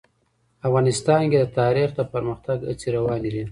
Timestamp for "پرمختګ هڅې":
2.13-2.87